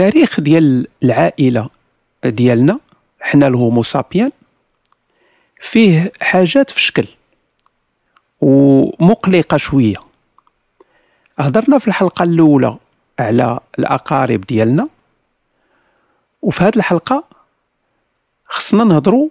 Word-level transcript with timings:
التاريخ 0.00 0.40
ديال 0.40 0.88
العائلة 1.02 1.70
ديالنا 2.24 2.80
حنا 3.20 3.46
الهومو 3.46 3.82
سابيان 3.82 4.30
فيه 5.60 6.12
حاجات 6.20 6.70
في 6.70 6.80
شكل 6.80 7.06
ومقلقة 8.40 9.56
شوية. 9.56 9.96
هضرنا 11.38 11.78
في 11.78 11.88
الحلقة 11.88 12.22
الأولى 12.22 12.76
على 13.18 13.60
الأقارب 13.78 14.40
ديالنا 14.40 14.88
وفي 16.42 16.64
هذه 16.64 16.76
الحلقة 16.76 17.24
خصنا 18.44 18.84
نهضروا 18.84 19.28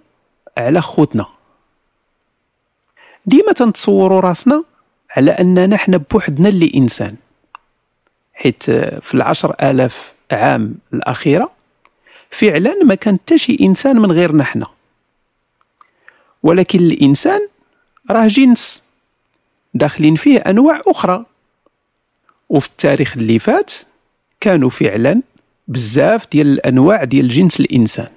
على 0.58 0.82
خوتنا. 0.82 1.26
ديما 3.26 3.52
تنتصوروا 3.52 4.20
راسنا 4.20 4.64
على 5.18 5.32
أننا 5.32 5.78
حنا 5.78 5.98
بوحدنا 5.98 6.50
اللي 6.50 6.72
انسان 6.76 7.16
حيت 8.34 8.64
في 9.02 9.14
العشر 9.14 9.56
آلاف 9.62 10.19
عام 10.32 10.76
الأخيرة 10.94 11.52
فعلا 12.32 12.84
ما 12.84 12.96
كان 12.96 13.18
حتى 13.18 13.38
شي 13.38 13.58
إنسان 13.62 13.96
من 14.00 14.12
غيرنا 14.12 14.44
حنا 14.44 14.68
ولكن 16.44 16.80
الإنسان 16.80 17.48
راه 18.12 18.28
جنس 18.28 18.82
داخلين 19.74 20.16
فيه 20.16 20.38
أنواع 20.38 20.82
أخرى. 20.88 21.26
وفي 22.50 22.68
التاريخ 22.68 23.18
اللي 23.18 23.40
فات 23.40 23.74
كانوا 24.42 24.70
فعلا 24.70 25.22
بزاف 25.68 26.28
ديال 26.32 26.48
الأنواع 26.48 27.04
ديال 27.04 27.30
جنس 27.30 27.60
الإنسان. 27.60 28.10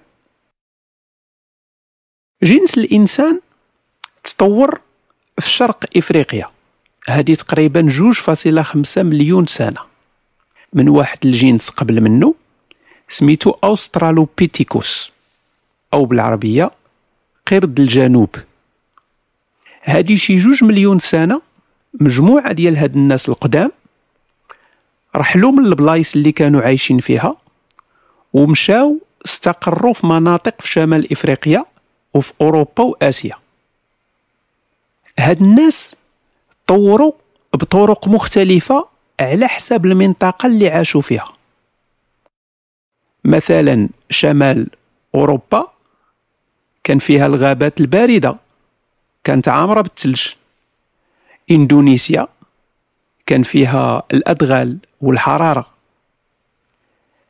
جنس 2.43 2.79
الإنسان 2.79 3.41
تطور 4.25 4.81
في 5.41 5.51
شرق 5.51 5.85
إفريقيا. 5.97 6.51
هذه 7.09 7.35
تقريبا 7.35 7.81
جوج 7.81 8.15
فاصلة 8.15 8.63
خمسة 8.63 9.03
مليون 9.03 9.47
سنة. 9.47 9.92
من 10.73 10.89
واحد 10.89 11.19
الجنس 11.25 11.69
قبل 11.69 12.01
منه 12.01 12.35
سميتو 13.09 13.51
أوسترالوبيتيكوس 13.65 15.13
أو 15.95 16.05
بالعربية 16.05 16.71
قرد 17.47 17.81
الجنوب. 17.81 18.37
هادي 19.85 20.17
شي 20.17 20.37
جوج 20.39 20.65
مليون 20.65 20.99
سنة 20.99 21.43
مجموعة 22.01 22.53
ديال 22.53 22.77
هاد 22.77 22.97
الناس 22.97 23.29
القدام 23.29 23.71
رحلوا 25.17 25.53
من 25.53 25.67
البلايص 25.67 26.17
اللي 26.17 26.33
كانوا 26.33 26.63
عايشين 26.63 27.01
فيها 27.01 27.37
ومشاو 28.33 28.99
استقروا 29.25 29.93
في 29.93 30.07
مناطق 30.07 30.61
في 30.61 30.69
شمال 30.69 31.13
إفريقيا 31.13 31.65
وفي 32.15 32.33
أوروبا 32.41 32.85
وآسيا. 32.85 33.37
هاد 35.19 35.43
الناس 35.43 35.95
طوروا 36.67 37.13
بطرق 37.55 38.09
مختلفة 38.09 38.92
على 39.21 39.49
حسب 39.49 39.87
المنطقة 39.87 40.47
اللي 40.47 40.69
عاشوا 40.69 41.01
فيها. 41.01 41.33
مثلا 43.25 43.89
شمال 44.11 44.71
أوروبا 45.15 45.73
كان 46.85 46.99
فيها 46.99 47.27
الغابات 47.27 47.81
الباردة 47.81 48.37
كانت 49.25 49.49
عامرة 49.49 49.81
بالثلج. 49.81 50.29
إندونيسيا 51.51 52.29
كان 53.27 53.43
فيها 53.43 54.03
الأدغال 54.13 54.79
والحرارة. 55.01 55.67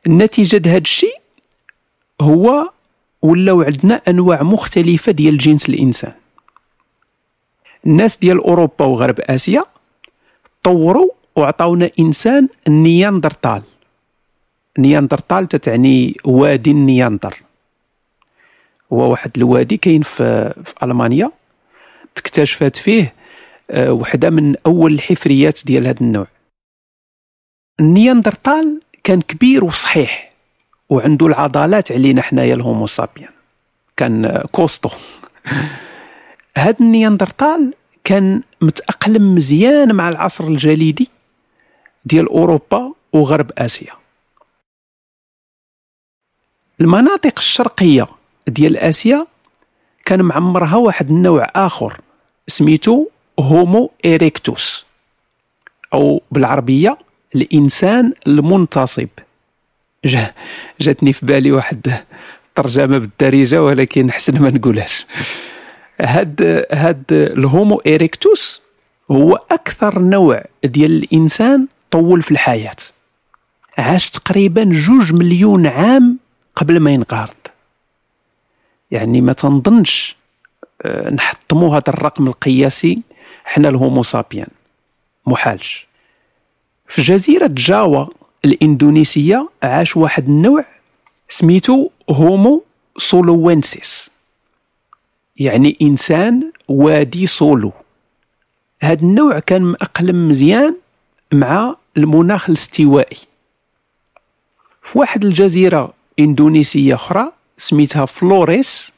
النتيجة 0.07 0.61
هذا 0.65 0.77
الشيء 0.77 1.21
هو 2.21 2.71
ولاو 3.21 3.61
عندنا 3.61 4.01
أنواع 4.07 4.43
مختلفة 4.43 5.11
ديال 5.11 5.37
جنس 5.37 5.69
الإنسان. 5.69 6.13
الناس 7.85 8.17
ديال 8.17 8.37
أوروبا 8.37 8.85
وغرب 8.85 9.19
آسيا 9.19 9.63
طوروا 10.63 11.09
وعطاونا 11.35 11.89
إنسان 11.99 12.47
النياندرتال 12.67 13.63
نياندرتال 14.79 15.47
تتعني 15.47 16.17
وادي 16.25 16.71
النياندر. 16.71 17.41
هو 18.93 19.11
واحد 19.11 19.31
الوادي 19.37 19.77
كاين 19.77 20.01
في, 20.01 20.53
في 20.65 20.73
ألمانيا 20.83 21.31
تكتشفت 22.15 22.77
فيه 22.77 23.13
آه، 23.71 23.93
وحدة 23.93 24.29
من 24.29 24.55
أول 24.65 24.93
الحفريات 24.93 25.59
ديال 25.65 25.87
هذا 25.87 26.01
النوع. 26.01 26.27
النياندرتال 27.79 28.81
كان 29.03 29.21
كبير 29.21 29.63
وصحيح 29.63 30.31
وعنده 30.89 31.27
العضلات 31.27 31.91
علينا 31.91 32.21
حنايا 32.21 32.53
ال 32.53 32.60
Homo 32.60 32.87
sapiens. 32.87 33.31
كان 33.97 34.43
costaud. 34.51 34.89
هذا 36.57 36.75
النياندرتال 36.81 37.73
كان 38.03 38.41
متأقلم 38.61 39.35
مزيان 39.35 39.95
مع 39.95 40.09
العصر 40.09 40.47
الجليدي 40.47 41.09
ديال 42.05 42.27
أوروبا 42.27 42.93
وغرب 43.13 43.51
آسيا. 43.57 43.93
المناطق 46.81 47.33
الشرقية 47.37 48.07
ديال 48.47 48.77
آسيا 48.77 49.27
كان 50.05 50.21
معمرها 50.21 50.75
واحد 50.75 51.09
النوع 51.09 51.51
آخر 51.55 52.01
سميتو 52.47 53.07
هومو 53.39 53.91
إريكتوس 54.05 54.85
أو 55.93 56.21
بالعربية 56.31 56.97
الإنسان 57.35 58.13
المنتصب. 58.27 59.07
جاتني 60.81 61.13
في 61.13 61.25
بالي 61.25 61.51
واحد 61.51 62.03
ترجمة 62.55 62.97
بالدارجة 62.97 63.63
ولكن 63.63 64.11
حسن 64.11 64.41
ما 64.41 64.49
نقولهاش. 64.49 65.05
هاد 66.01 66.65
هاد 66.71 67.03
الهومو 67.11 67.81
إريكتوس 67.87 68.61
هو 69.11 69.35
أكثر 69.35 69.99
نوع 69.99 70.43
ديال 70.63 70.91
الإنسان 71.03 71.67
طول 71.93 72.23
في 72.23 72.31
الحياة. 72.31 72.75
عاش 73.77 74.09
تقريبا 74.09 74.63
جوج 74.63 75.13
مليون 75.13 75.67
عام 75.67 76.19
قبل 76.55 76.79
ما 76.79 76.91
ينقرض. 76.91 77.33
يعني 78.91 79.21
ما 79.21 79.33
تنظنش 79.33 80.15
آه، 80.81 81.09
نحطموا 81.09 81.75
هذا 81.75 81.83
الرقم 81.87 82.27
القياسي 82.27 83.01
حنا 83.45 83.69
ال 83.69 83.76
Homo 83.76 84.03
sapiens. 84.03 84.47
محالش. 85.25 85.87
في 86.87 87.01
جزيرة 87.01 87.49
جاوا 87.51 88.05
الإندونيسية 88.45 89.49
عاش 89.63 89.97
واحد 89.97 90.27
النوع 90.27 90.65
سميتو 91.29 91.89
Homo 92.09 92.63
soloensis. 92.97 94.11
يعني 95.37 95.77
إنسان 95.81 96.51
وادي 96.67 97.27
سولو. 97.27 97.71
هذا 98.81 99.01
النوع 99.01 99.39
كان 99.39 99.61
مأقلم 99.61 100.29
مزيان 100.29 100.75
مع 101.33 101.75
المناخ 101.97 102.49
الاستوائي. 102.49 103.17
في 104.83 104.99
واحد 104.99 105.25
الجزيرة 105.25 105.93
إندونيسية 106.19 106.95
أخرى 106.95 107.31
سميتها 107.57 108.05
فلوريس 108.05 108.91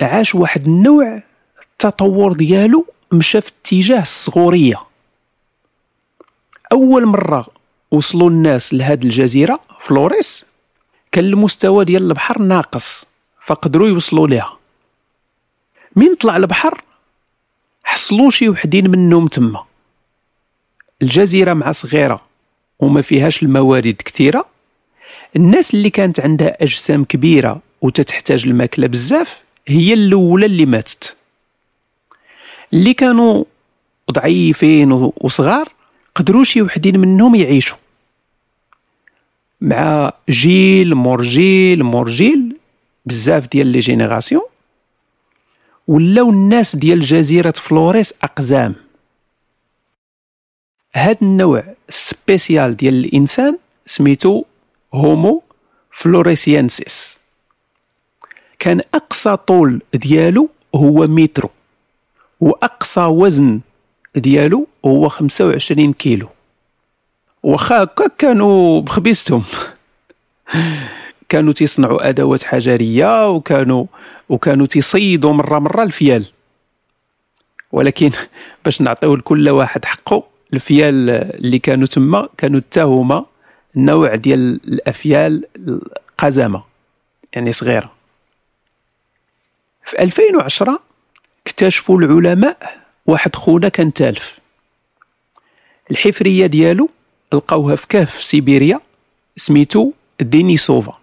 عاش 0.00 0.34
واحد 0.34 0.66
النوع 0.66 1.22
التطور 1.62 2.32
ديالو 2.32 2.86
مشى 3.12 3.40
في 3.40 3.48
اتجاه 3.48 4.02
الصغورية. 4.02 4.76
أول 6.72 7.06
مرة 7.06 7.46
وصلوا 7.90 8.30
الناس 8.30 8.74
لهاد 8.74 9.02
الجزيرة 9.04 9.60
فلوريس 9.80 10.44
كان 11.12 11.24
المستوى 11.24 11.84
ديال 11.84 12.02
البحر 12.02 12.38
ناقص 12.38 13.04
فقدروا 13.42 13.88
يوصلوا 13.88 14.28
ليها. 14.28 14.58
من 15.96 16.14
طلع 16.14 16.36
البحر 16.36 16.82
حصلوا 17.84 18.30
شي 18.30 18.48
وحدين 18.48 18.90
منهم 18.90 19.28
تما. 19.28 19.64
الجزيرة 21.02 21.54
مع 21.54 21.72
صغيرة 21.72 22.20
وما 22.78 23.02
فيهاش 23.02 23.42
الموارد 23.42 23.96
كثيرة. 24.04 24.44
الناس 25.36 25.74
اللي 25.74 25.90
كانت 25.90 26.20
عندها 26.20 26.62
أجسام 26.62 27.04
كبيرة 27.04 27.60
وتتحتاج 27.80 28.46
الماكلة 28.46 28.86
بزاف 28.86 29.42
هي 29.68 29.94
الأولى 29.94 30.46
اللي 30.46 30.66
ماتت. 30.66 31.16
اللي 32.72 32.94
كانوا 32.94 33.44
ضعيفين 34.12 34.92
وصغار 34.92 35.68
قدروا 36.14 36.44
شي 36.44 36.62
وحدين 36.62 36.98
منهم 36.98 37.34
يعيشوا. 37.34 37.78
مع 39.60 40.12
جيل 40.30 40.94
مور 40.94 41.22
جيل 41.22 41.82
مور 41.84 42.08
جيل 42.08 42.56
بزاف 43.06 43.48
ديال 43.48 43.66
les 43.66 43.78
générations. 43.78 44.42
ولاو 45.88 46.30
الناس 46.30 46.76
ديال 46.76 47.00
جزيرة 47.00 47.50
فلوريس 47.50 48.14
أقزام. 48.22 48.74
هاد 50.94 51.18
النوع 51.22 51.64
spécial 51.88 52.76
ديال 52.76 52.94
الإنسان 52.94 53.58
سميتو 53.86 54.44
Homo 54.94 55.42
floresiensis. 55.90 57.18
كان 58.58 58.80
أقصى 58.94 59.36
طول 59.36 59.82
ديالو 59.94 60.48
هو 60.74 61.06
مترو 61.06 61.50
وأقصى 62.40 63.00
وزن 63.00 63.60
ديالو 64.16 64.66
هو 64.84 65.08
25 65.08 65.92
كيلو. 65.92 66.28
واخا 67.42 67.84
كانوا 68.18 68.80
بخبيستهم 68.80 69.44
كانوا 71.28 71.52
تيصنعوا 71.52 72.08
أدوات 72.08 72.42
حجرية 72.42 73.30
وكانوا 73.30 73.86
وكانوا 74.28 74.66
تيصيدوا 74.66 75.32
مرة 75.32 75.58
مرة 75.58 75.82
الفيال. 75.82 76.24
ولكن 77.72 78.10
باش 78.64 78.80
نعطيو 78.80 79.16
لكل 79.16 79.48
واحد 79.48 79.84
حقه 79.84 80.31
الفيال 80.52 81.10
اللي 81.10 81.58
كانوا 81.58 81.86
تما 81.86 82.28
كانوا 82.38 82.60
حتى 82.60 82.82
هما 82.82 83.24
نوع 83.76 84.14
ديال 84.14 84.60
الأفيال 84.64 85.44
القزمه 85.56 86.64
يعني 87.32 87.52
صغيرة. 87.52 87.92
في 89.86 90.02
2010 90.02 90.80
اكتشفوا 91.46 91.98
العلماء 91.98 92.82
واحد 93.06 93.36
خونا 93.36 93.68
كان 93.68 93.92
تالف. 93.92 94.38
الحفرية 95.90 96.46
ديالو 96.46 96.90
لقاوها 97.32 97.76
في 97.76 97.86
كهف 97.86 98.22
سيبيريا 98.22 98.80
سميتو 99.36 99.92
دينيسوفا. 100.20 100.98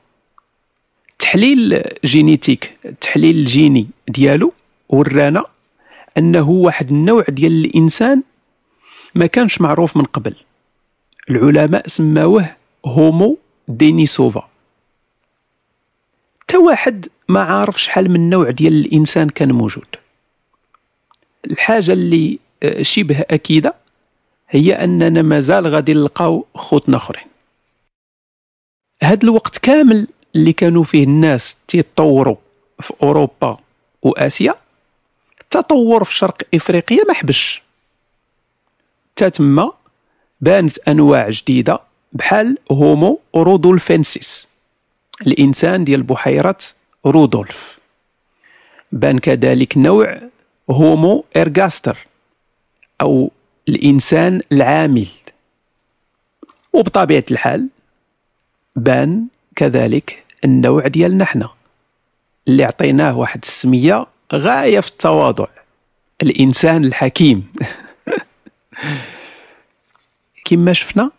تحليل 1.20 1.84
génétique 2.06 2.78
التحليل 2.86 3.36
الجيني 3.36 3.88
ديالو 4.08 4.54
ورانا 4.90 5.44
أنه 6.18 6.50
واحد 6.50 6.90
النوع 6.90 7.26
ديال 7.30 7.66
الإنسان 7.66 8.24
ما 9.16 9.26
كانش 9.26 9.62
معروف 9.62 9.98
من 9.98 10.04
قبل. 10.04 10.36
العلماء 11.30 11.88
سماوه 11.88 12.56
هومو 12.86 13.38
دينيسوفا. 13.68 14.50
تا 16.48 16.58
واحد 16.58 17.08
ما 17.30 17.42
عارف 17.42 17.82
شحال 17.82 18.12
من 18.12 18.30
نوع 18.30 18.50
ديال 18.50 18.86
الإنسان 18.86 19.30
كان 19.30 19.52
موجود. 19.52 19.96
الحاجة 21.46 21.94
اللي 21.94 22.40
آه، 22.64 22.82
شبه 22.82 23.22
أكيدة 23.30 23.76
هي 24.50 24.74
أننا 24.74 25.22
مازال 25.22 25.68
غادي 25.68 25.94
نلقاو 25.94 26.46
خوتنا 26.56 26.98
آخرين. 26.98 27.28
هاد 29.04 29.24
الوقت 29.24 29.58
كامل 29.58 30.08
اللي 30.36 30.54
كانوا 30.54 30.84
فيه 30.84 31.04
الناس 31.04 31.58
تيتطوروا 31.68 32.36
في 32.82 32.94
أوروبا 33.04 33.58
وآسيا 34.02 34.56
التطور 35.42 36.04
في 36.04 36.16
شرق 36.16 36.42
إفريقيا 36.54 37.04
ما 37.08 37.14
حبسش. 37.14 37.62
تا 39.20 39.30
تما 39.30 39.72
بانت 40.42 40.80
أنواع 40.80 41.30
جديدة 41.30 41.80
بحال 42.14 42.58
Homo 42.72 43.20
rudolfensis. 43.36 44.48
الإنسان 45.28 45.84
ديال 45.84 46.04
بحيرة 46.04 46.58
رودولف. 47.06 47.78
بان 48.92 49.20
كذلك 49.20 49.78
نوع 49.78 50.22
Homo 50.70 51.26
ergaster 51.38 52.08
أو 53.02 53.32
الإنسان 53.70 54.42
العامل. 54.52 55.08
وبطبيعة 56.74 57.26
الحال 57.32 57.68
بان 58.76 59.28
كذلك 59.56 60.24
النوع 60.46 60.88
ديالنا 60.88 61.26
حنا 61.26 61.50
اللي 62.48 62.64
عطيناه 62.64 63.18
واحد 63.18 63.40
السمية 63.44 64.06
غاية 64.34 64.80
في 64.80 64.90
التواضع. 64.90 65.48
الإنسان 66.22 66.86
الحكيم. 66.86 67.52
كما 70.46 70.74
شفنا 70.74 71.12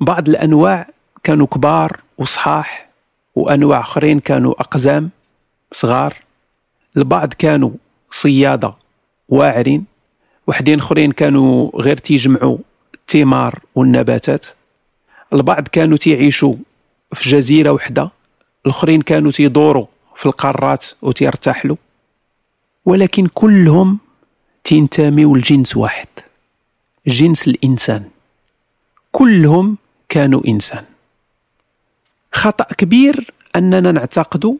بعض 0.00 0.28
الأنواع 0.28 0.88
كانوا 1.24 1.46
كبار 1.46 2.00
وصحاح 2.18 2.88
وأنواع 3.34 3.80
آخرين 3.80 4.20
كانوا 4.20 4.60
أقزام 4.60 5.10
صغار. 5.72 6.16
البعض 6.96 7.34
كانوا 7.34 7.70
صيادة 8.10 8.74
واعرين 9.28 9.84
وحدين 10.46 10.78
أخرين 10.78 11.12
كانوا 11.12 11.70
غير 11.74 11.96
تيجمعوا 11.96 12.58
الثمار 12.94 13.58
والنباتات. 13.74 14.46
البعض 15.32 15.68
كانوا 15.68 15.96
تيعيشوا 15.96 16.54
في 17.14 17.30
جزيرة 17.30 17.70
وحدة 17.70 18.10
الأخرين 18.66 19.02
كانوا 19.02 19.30
تيدوروا 19.30 19.86
في 20.16 20.26
القارات 20.26 20.86
وتيرتاحلوا. 21.02 21.76
ولكن 22.84 23.26
كلهم 23.26 23.98
تينتميوا 24.64 25.38
لجنس 25.38 25.76
واحد. 25.76 26.06
جنس 27.06 27.48
الإنسان. 27.48 28.04
كلهم 29.12 29.76
كانوا 30.08 30.42
إنسان. 30.48 30.84
خطأ 32.32 32.64
كبير 32.64 33.30
أننا 33.56 33.92
نعتقد 33.92 34.56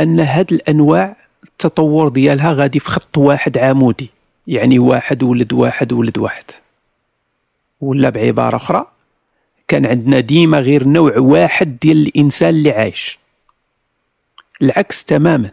أن 0.00 0.20
هاد 0.20 0.52
الأنواع 0.52 1.16
التطور 1.44 2.08
ديالها 2.08 2.52
غادي 2.52 2.80
في 2.80 2.88
خط 2.90 3.18
واحد 3.18 3.58
عمودي. 3.58 4.10
يعني 4.46 4.78
واحد 4.78 5.22
ولد 5.22 5.52
واحد 5.52 5.92
ولد 5.92 6.18
واحد. 6.18 6.44
ولا 7.80 8.10
بعبارة 8.10 8.56
أخرى 8.56 8.86
كان 9.68 9.86
عندنا 9.86 10.20
ديما 10.20 10.60
غير 10.60 10.88
نوع 10.88 11.18
واحد 11.18 11.78
ديال 11.78 12.06
الإنسان 12.06 12.48
اللي 12.48 12.70
عايش. 12.70 13.18
العكس 14.62 15.04
تماما. 15.04 15.50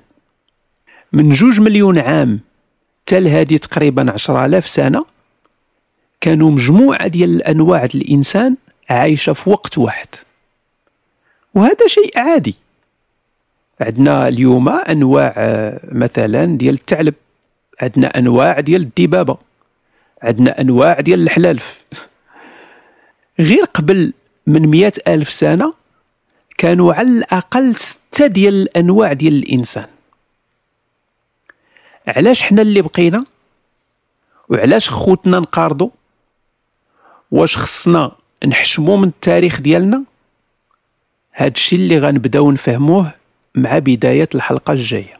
من 1.13 1.30
جوج 1.30 1.59
مليون 1.59 2.00
عام 2.00 2.39
تل 3.06 3.27
هذه 3.27 3.57
تقريبا 3.57 4.12
عشرة 4.12 4.45
آلاف 4.45 4.68
سنة 4.68 5.14
كانوا 6.21 6.51
مجموعة 6.51 7.07
ديال 7.07 7.35
الأنواع 7.35 7.85
ديال 7.85 8.03
الإنسان 8.03 8.56
عايشة 8.89 9.33
في 9.33 9.50
وقت 9.50 9.77
واحد. 9.77 10.07
وهذا 11.53 11.88
شيء 11.88 12.19
عادي. 12.19 12.56
عندنا 13.81 14.27
اليوم 14.27 14.69
أنواع 14.69 15.33
آه، 15.38 15.79
مثلا 15.91 16.57
ديال 16.57 16.73
الثعلب 16.75 17.13
عندنا 17.81 18.07
أنواع 18.17 18.59
ديال 18.59 18.81
الدبابة 18.81 19.38
عندنا 20.23 20.62
أنواع 20.62 21.00
ديال 21.00 21.21
الحلالف. 21.23 21.81
غير 23.39 23.63
قبل 23.63 24.13
من 24.47 24.68
مئة 24.68 24.94
ألف 25.07 25.31
سنة 25.31 25.73
كانوا 26.57 26.94
على 26.94 27.07
الأقل 27.07 27.75
ستة 27.75 28.27
ديال 28.27 28.53
الأنواع 28.61 29.13
ديال 29.13 29.33
الإنسان. 29.33 29.88
علاش 32.07 32.41
حنا 32.41 32.61
اللي 32.61 32.81
بقينا؟ 32.81 33.25
وعلاش 34.50 34.89
خوتنا 34.89 35.39
نقارضوا؟ 35.39 35.89
واش 37.31 37.57
خصنا 37.57 38.12
نحشمو 38.48 38.98
من 38.98 39.07
التاريخ 39.07 39.62
ديالنا؟ 39.62 40.04
هادشي 41.36 41.75
اللي 41.75 42.00
غنبداو 42.00 42.51
نفهموه 42.51 43.12
مع 43.56 43.80
بداية 43.80 44.30
الحلقة 44.36 44.74
الجاية. 44.74 45.19